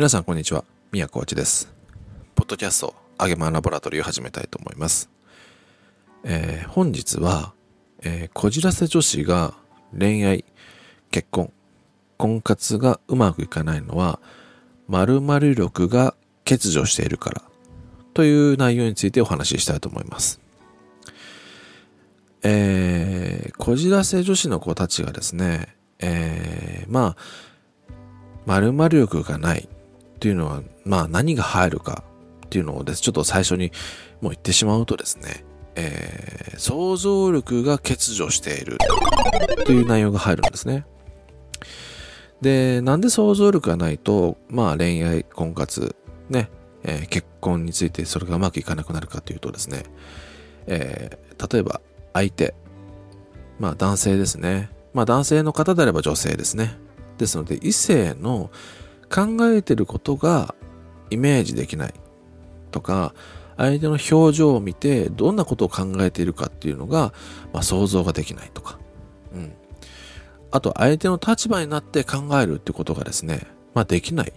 [0.00, 0.64] 皆さんこんにちは。
[0.92, 1.70] 宮古内です。
[2.34, 5.10] ポッドキャストあげまラボラトリーを始めたいと思います、
[6.24, 7.52] えー、本日は、
[8.00, 9.52] えー、こじらせ女子が
[9.92, 10.46] 恋愛
[11.10, 11.52] 結婚
[12.16, 14.20] 婚活がうまくいかないのは
[14.88, 16.14] 〇〇力が
[16.48, 17.42] 欠如しているから
[18.14, 20.40] という内容についてお話ししたいと思います。
[22.42, 27.92] えー、こじらせ女子の子たちがですね、えー、まあ、
[28.46, 29.68] 〇〇力がない。
[30.20, 32.04] っていうのは、まあ何が入るか
[32.44, 33.72] っていうのをです、ちょっと最初に
[34.20, 35.46] もう言ってしまうとですね、
[35.76, 38.76] えー、想像力が欠如している
[39.64, 40.84] という内容が入るんですね。
[42.42, 45.96] で、なんで想像力がないと、まあ恋愛、婚活、
[46.28, 46.50] ね、
[46.82, 49.84] えー、結婚についてそれがうまくいかなくなるかというとですね、
[50.66, 51.80] えー、例えば
[52.12, 52.54] 相手、
[53.58, 54.68] まあ男性ですね。
[54.92, 56.76] まあ男性の方であれば女性ですね。
[57.16, 58.50] ですので異性の
[59.10, 60.54] 考えてることが
[61.10, 61.94] イメージできない
[62.70, 63.14] とか、
[63.56, 67.12] 相手の表情を見てどんなことを考えているかっていうのが、
[67.52, 68.78] まあ、想像ができないとか、
[69.34, 69.52] うん。
[70.50, 74.32] あと相手の立場になって考えるってことがですね、まあできない。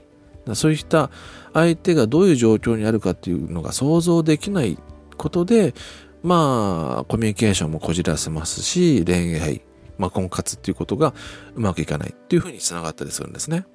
[0.56, 1.10] そういった
[1.54, 4.78] 相手がどういう状況にあるかっていうのが想像できない
[5.18, 5.74] ことで、
[6.22, 9.62] まあ、コミュニケーションもこじらせますし、恋愛、
[9.98, 11.14] まあ、婚活っていうことが
[11.56, 13.66] うまくいかないっていうふうにつながったりするんですね。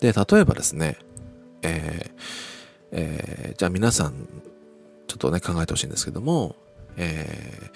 [0.00, 0.98] で、例えばですね、
[1.62, 2.12] えー
[2.92, 4.28] えー、じゃあ皆さん、
[5.06, 6.56] ちょっとね、考えてほしいんですけども、
[6.96, 7.68] えー、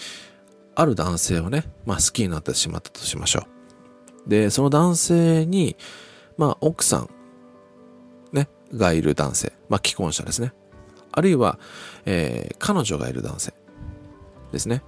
[0.75, 3.47] ある男性をね、まあ好きになってしまったとしましょ
[4.27, 4.31] う。
[4.31, 5.77] で、その男性に、
[6.37, 7.11] まあ奥さん、
[8.33, 10.53] ね、がいる男性、まあ既婚者ですね。
[11.13, 11.59] あるいは、
[12.07, 13.55] えー、彼女がいる男性
[14.51, 14.83] ですね。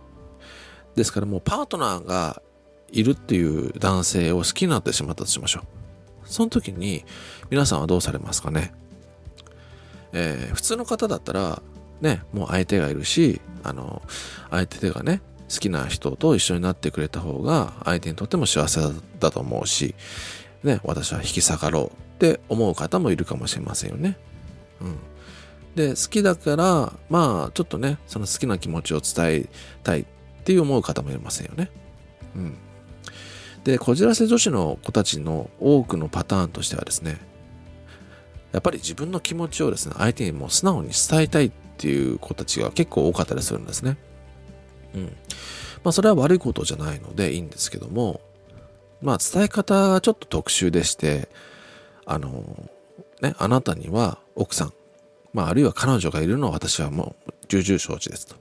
[0.97, 2.43] ですからもうパートナーが
[2.91, 5.86] いるっていう男性を好きになってしまったとしましょう。
[6.27, 7.05] その時に
[7.51, 8.73] 皆さんはどうされますかね？
[10.13, 11.63] えー、普通の方だったら
[12.01, 14.03] ね、もう相手がいるし、あの、
[14.51, 18.81] 相手がね、好きな人と一緒になってくれた方が相手にとっても幸せ
[19.19, 19.95] だと思うし、
[20.63, 24.19] ね、私は引き下がろうって思う方もいるかもしれませんよね。
[24.81, 24.97] うん。
[25.75, 29.49] で、好きだから、まあ、ちょっとね、その好きな気持ちを伝え
[29.83, 30.05] たいっ
[30.45, 31.71] ていう思う方もいませんよね。
[32.35, 32.57] うん。
[33.67, 37.19] で、こじらせ女子の子たちの多くのパターンとしてはですね、
[38.53, 43.99] やっぱり自分の気持ちをですね、相手にも素直に伝えたいっていう子たちが結構多かったりするんですね。
[44.95, 45.05] うん。
[45.83, 48.21] まあそれは悪いことじゃないのでいいんですけども、
[49.03, 51.29] まあ伝え方がちょっと特殊でして、
[52.05, 52.71] あの、
[53.21, 54.73] ね、あなたには奥さん、
[55.33, 58.37] まああるいは彼女がいるのは私はもう重々承知ですと。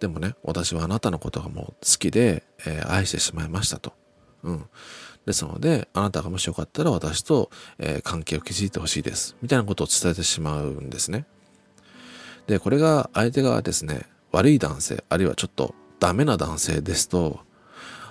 [0.00, 3.98] でもね、私はあなたのことがもう好きで、えー、愛してしまいましたと。
[4.42, 4.64] うん。
[5.26, 9.36] ですので、あなたがもしよかったら私と、えー、関係を築いてほしいです。
[9.42, 11.26] みたいなことを伝えてしまうんですね。
[12.46, 17.40] で、これが相手がですね、悪い男性、あるいはちょっとダメな男性ですと、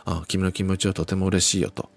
[0.05, 1.89] あ君の気持ちはとても嬉しいよと。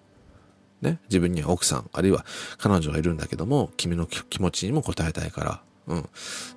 [0.80, 2.26] ね、自分には奥さん、あるいは
[2.58, 6.08] 彼女がいるんだけども、君の気持ちにも応えたいから、うん。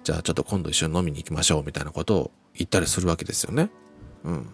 [0.04, 3.70] じゃあちょっと今度一緒に飲みに行きましょうみたいなことを言ったりするわけですよね。
[4.24, 4.50] うん。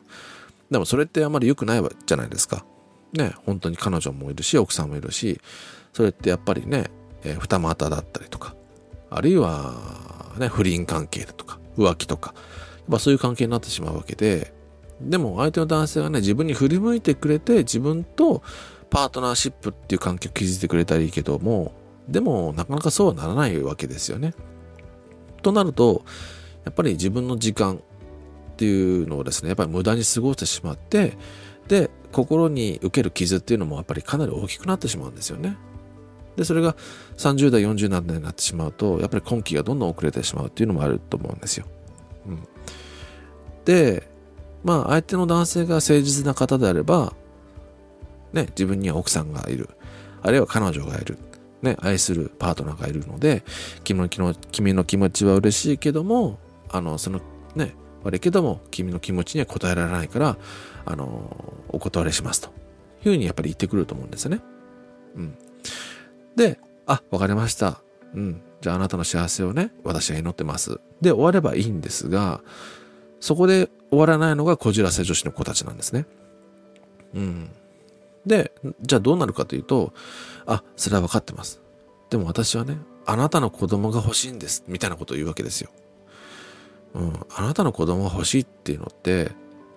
[0.70, 2.66] でもそれってあまり良くないじゃないですか。
[3.14, 5.40] ね、本当に彼女もいるし、奥さんもいるし、
[5.94, 6.90] それってやっぱりね、
[7.24, 8.56] えー、二股だったりとか、
[9.10, 14.54] あるいは、ね、不倫関係だとか、浮気とか、やっぱそういう関係になってしまうわけで、
[15.02, 18.42] でも相手の男性がね、自分に振り向いてくれて、自分と
[18.90, 21.74] パートナーシップっていう関係を築いてくれたらいいけども、
[22.08, 24.34] でもなかなかそうはならないわけですよね。
[25.42, 26.04] となると、
[26.66, 27.80] やっぱり自分の時間っ
[28.58, 31.18] ていうのをですね、やっぱり無駄に過ごしてしまって、
[31.68, 35.58] で、心に受ける傷っていうのもやっぱりかなり大きくなってしまうんですよね。
[36.36, 36.76] で、それが
[37.18, 41.66] 30代、40代になってしまうと、やっぱり今期がどんどん遅れてしまうっていうのもあると思うんですよ。
[42.28, 42.48] うん。
[43.66, 44.10] で、
[44.64, 47.14] まあ、相手の男性が誠実な方であれば、
[48.34, 49.70] ね、自分には奥さんがいる。
[50.22, 51.18] あるいは彼女がいる。
[51.62, 53.44] ね、愛するパートナーがいるので、
[53.84, 57.22] 君の君の気持ちは嬉しいけども、あの、その
[57.56, 60.38] ね、悪いけども、君の気持ちには応えられないから、
[60.86, 62.50] あの、お断りしますと。
[63.04, 64.42] いうふうにやっぱり言ってくると思うんですよね。
[65.16, 65.38] うん。
[66.36, 67.82] で、あ、わかりました。
[68.14, 68.42] うん。
[68.62, 70.80] じゃああなたの幸せをね、私が祈ってます。
[71.02, 72.42] で、終わればいいんですが、
[73.20, 76.06] そこで終わらないのがこじらせ女子の子たちなんですね。
[77.14, 77.50] うん。
[78.26, 78.52] で、
[78.82, 79.94] じゃあどうなるかというと、
[80.46, 81.62] あ、それは分かってます。
[82.10, 84.64] でも私はね、あなたの子供が欲しいんです。
[84.68, 85.70] みたいなことを言うわけですよ。
[86.94, 87.14] うん。
[87.36, 89.32] あなたの子供が欲しいっていうのって、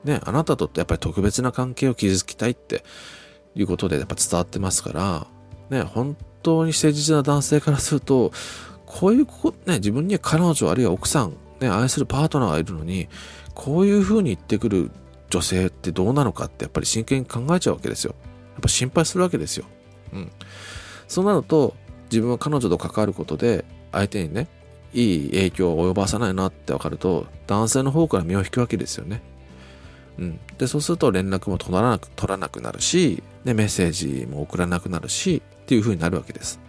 [0.05, 2.85] ね、あなたとってやっぱり特別な関係を築きたいって
[3.55, 5.27] いうことでやっぱ伝わってますから、
[5.71, 8.33] ね、本当に誠実な男性からすると、
[8.87, 13.09] こういうこ、ね、自分には彼女あるいは奥さん、ね、愛するパートナーがいるのに、
[13.55, 14.91] こういう風に言ってくる
[15.31, 18.15] 女性ってどうなのかってやっぱり真剣に考えちゃうわけですよ。
[18.53, 19.65] やっぱ心配するわけですよ。
[20.13, 20.31] うん。
[21.09, 21.75] そうなると、
[22.11, 24.49] 自分は彼女と関わることで、相手にね、
[24.95, 29.23] いい影響を及ばさないなって分かると、男性の方から身を引くわけですよね。
[30.19, 30.41] うん。
[30.57, 36.61] で、そうすると連絡も取らなく取らなくなるし、で、メッセージも送らなくなるし、っていう風になるわけです。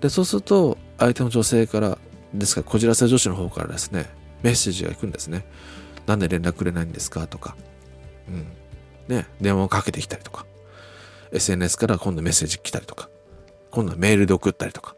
[0.00, 1.98] で、そうすると、相手の女性から、
[2.34, 4.06] ですから、こじらせ女子の方からですね、
[4.42, 5.46] メッセージが行くんですね。
[6.06, 7.26] なんで連絡くれないんですか？
[7.26, 7.56] とか、
[8.28, 8.46] うん。
[9.08, 10.44] ね、電話をかけてきたりとか、
[11.32, 13.08] SNS から今度メッセージ来たりとか、
[13.70, 14.96] 今度はメールで送ったりとか、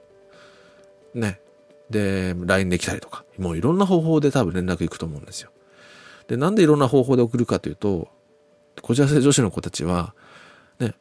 [1.14, 1.40] ね。
[1.90, 5.50] で、LINE で来たりとか、もういろんな方法で多分連絡行くと思うんですよ。
[6.28, 8.08] で、なんでいろんな方法で送るかというと、
[8.82, 10.14] こじらせ女子の子たちは、
[10.78, 10.94] ね、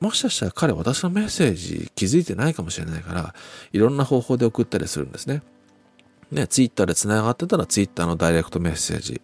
[0.00, 3.34] もしかしたら彼私のメッセージ気づいてないかもしれないから、
[3.72, 5.42] いろんな方法で送ったりするんですね。
[6.30, 9.20] ね、ツイッターで繋がってたらツイッターのダイレクトメッセージ、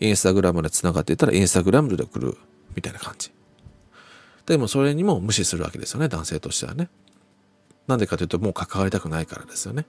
[0.00, 2.38] インスタグラムで繋がってたらインスタグラムで送る、
[2.76, 3.32] みたいな感じ。
[4.46, 6.88] でもそれにも無視するわけですよね、男性としてはね。
[7.86, 9.86] なんでかというと、もう関わりたくないからですよね。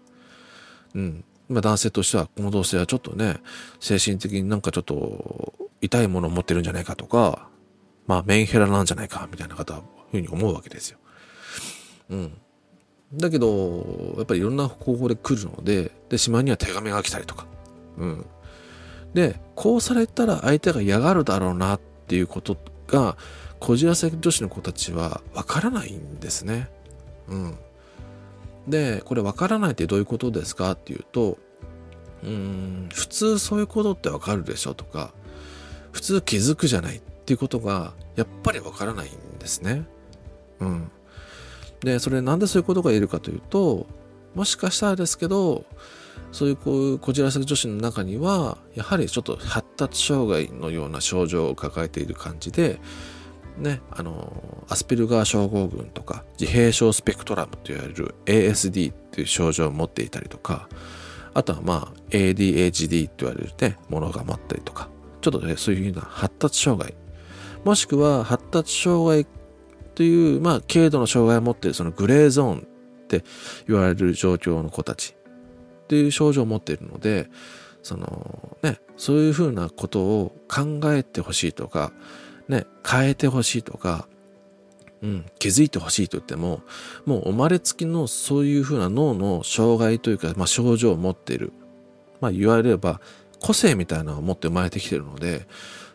[0.96, 1.24] うん。
[1.48, 3.38] まあ男性としては、この同性はちょっとね、
[3.80, 7.48] 精神的になんかちょっと痛いものを持ってるんじゃないかとか、
[8.08, 10.98] まあメンヘラなんじゃないか、みたいな方は、ふうに思うわけですよ。
[12.10, 12.38] うん。
[13.14, 17.46] だけど、やっぱりいろんな方法で来るので、で、島には手紙が来たりとか。
[17.98, 18.26] うん。
[19.14, 22.58] で、こうされたら相手が嫌がるだろうなっていうこと
[22.88, 23.18] が、
[23.60, 26.70] こじらせ女子の子たちはわからないんですね。
[27.28, 27.58] うん。
[28.68, 31.38] で、これわからないってどういうことですかっていうと、
[32.24, 35.14] うん、普通そういうことってわかるでしょとか、
[35.92, 39.86] 普通気づくじゃないっていうことが、やっぱりわからないんですね。
[40.60, 40.92] うん。
[41.82, 43.86] で、それなんでそういうことが言えるかというと、
[44.34, 45.66] もしかしたらですけど、
[46.32, 52.80] そういうこうこじらせ女子の中には、やはりちょっと発達障害のような症状を抱えている感じで、
[53.58, 60.68] ね、あの、アスペルガー症候群とか、自閉症スペクトラムと言われる ASD っていう症状を持っていたりとか、
[61.34, 64.90] あとはまあ ADHD と言われるね、ものが持ったりとか、
[65.22, 66.94] ちょっとね、そういうような発達障害、
[67.64, 69.28] もしくは発達障害
[69.96, 72.62] という、まあ、軽度の障害を持っているそのグレーゾーンっ
[73.08, 73.24] て
[73.68, 75.16] 言われる状況の子たち。
[75.86, 77.30] っていう症状を持っているので、
[77.84, 81.94] そのね、そういうふうなことを考えてほしいとか、
[82.48, 84.08] ね、変えてほしいとか、
[85.02, 86.62] うん、気づいてほしいと言っても、
[87.06, 91.54] もう生まれつきのそういうふうな脳の障害というか、まあ、症状を持っている。
[92.22, 93.02] まあ言われれば、
[93.40, 95.48] 個性みたいなのを持って生まれてきているので、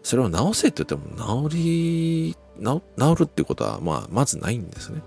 [0.02, 5.02] それを治せって言っても治り、治るっていうことは、まあ、まずないんですね。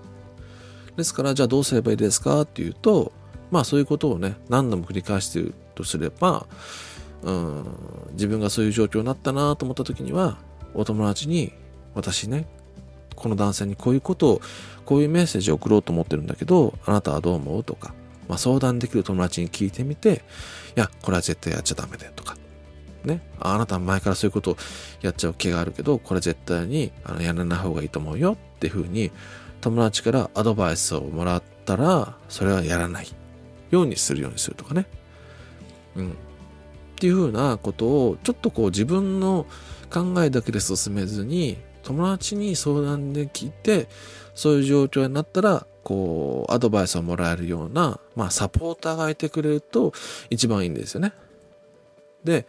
[0.96, 3.12] ですから、じゃあどうすればいいですかっていうと、
[3.50, 6.46] まあそういうことをね、何度も繰り返しているとすれば、
[7.22, 7.64] うん、
[8.12, 10.38] 自分がそういう状況になったなと思った時には、
[10.74, 11.52] お友達に、
[11.94, 12.46] 私ね、
[13.14, 14.40] この男性にこういうことを、
[14.84, 17.94] こういうメッセージを送ろうと思ってるんだけど、あなたはどう思うとか、
[18.28, 20.22] まあ、相談できる友達に聞いてみて、
[20.76, 22.36] いや、これは絶対やっちゃダメだよとか、
[23.04, 24.56] ね、あなたは前からそういうことを
[25.02, 29.10] やっちゃう気があるけど、これ絶対にあのやらない方がいいと思うよっていうふうに、
[29.60, 33.08] 友達からアドバイスをもらったら、それはやらない
[33.70, 34.86] ようにするようにするとかね。
[35.96, 36.10] うん。
[36.10, 36.12] っ
[36.96, 39.46] ていうふうなことを、ちょっとこう自分の
[39.94, 43.86] 考えだけで進めずに、友達に相談できて、
[44.34, 49.92] そういう状況になったら、こう、アドバイスをもらえるような、まあ、サポーターがいてくれると
[50.30, 51.12] 一番いいんですよね。
[52.24, 52.48] で、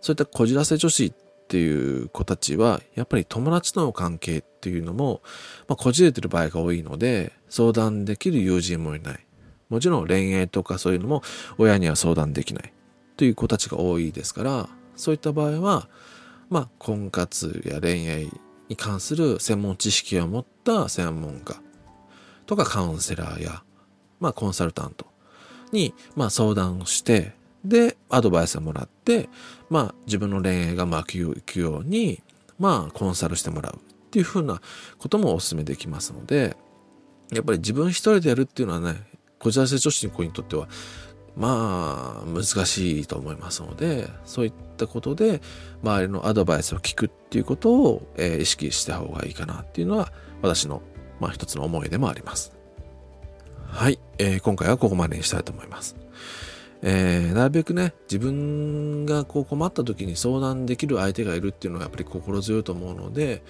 [0.00, 1.12] そういったこじらせ女子っ
[1.48, 5.20] ていう子たちは、やっぱり友達との関係っていうのも、
[5.68, 9.26] まあ、こじれてる場合が多いので、相談できる友人もいない。
[9.68, 11.22] もちろん恋愛とかそういうのも
[11.58, 12.72] 親には相談できない
[13.16, 15.88] という子たちが多いですから、そういった場合は、
[16.48, 18.30] まあ、婚活や恋愛
[18.68, 21.56] に関する専門知識を持った専門家
[22.46, 23.62] とかカウンセラーや、
[24.20, 25.06] まあ、コンサルタント
[25.72, 27.32] に、まあ、相談をして、
[27.64, 29.28] で、アドバイスをもらって、
[29.68, 32.22] まあ、自分の恋愛がうまくいくように、
[32.58, 34.60] まあ、コンサルしてもらうっていうふうな
[34.98, 36.56] こともお勧めできますので、
[37.32, 39.02] やっぱり自分一人でやるっていうのはね、
[39.38, 40.68] こじらせ女子の子にとっては
[41.36, 45.42] まあ、難しいと思いますので、そういったことで、
[45.82, 50.82] 周りのアドバイスを聞くっていうことを、えー、意識した方がいいかなっていうのは、私の、
[51.20, 52.56] まあ一つの思いでもあります。
[53.66, 55.96] はい、えー、今回はここまでにしたいと思います。
[56.82, 63.42] えー、なるべくね、自分がこう困った時に相談できる相手がいるっていうのはやっぱり心強いと思うので、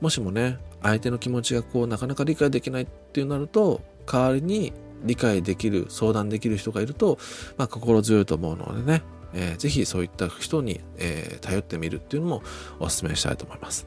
[0.00, 4.72] もしもね、相手の気持ちがこうなかなか理解できないっていうなると、代わりに
[5.04, 7.18] 理解できる、相談できる人がいると、
[7.56, 9.02] まあ、心強いと思うのでね、
[9.34, 12.42] えー、ぜひそういった人に、えー、頼ってみるっていうのも
[12.78, 13.86] お勧めしたいと思います。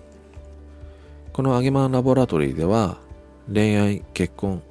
[1.34, 2.98] このあげまんラボラトリーでは、
[3.52, 4.62] 恋愛、結婚、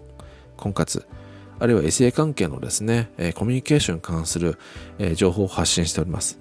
[0.56, 1.04] 婚活、
[1.58, 4.58] あるいは異性関係のですね、えー、コミュニケーションに関する、
[4.98, 6.38] えー、情報を発信しております。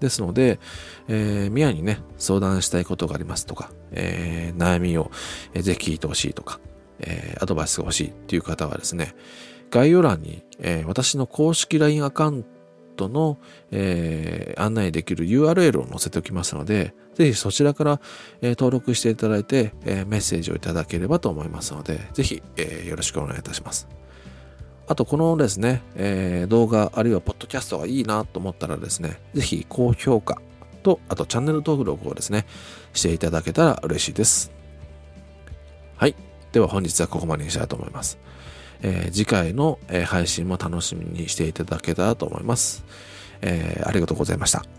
[0.00, 0.60] ですので、
[1.08, 5.10] えー、ミアにね、相談したいことがありますとか、えー、悩みを、
[5.54, 6.60] えー、ぜひ聞いてほしいとか、
[7.00, 9.14] えー、アドバイスが欲しいっていう方はですね、
[9.70, 12.44] 概要欄に、えー、私の公式 LINE アカウン
[12.96, 13.38] トの、
[13.70, 18.00] えー、案内できる URL を載せておきますので、ぜひそちらから、
[18.42, 23.88] え、登録していただいて、え、メッセージをいただければと思いますので、ぜひ、え、よろしくお願いいたします。
[24.86, 30.40] あと、このですね、え、動画、あるいはポッドキャストがいいなと思ったらですね、ぜひ高評価
[30.84, 32.46] と、あとチャンネル登録をですね、
[32.92, 34.57] していただけたら嬉しいです。
[36.52, 38.18] では本日はここまでにしたいと思います。
[38.82, 42.84] えー、次回の、配信も楽しみにしていただけたらと思います。
[43.40, 44.77] えー、ありがとうございました。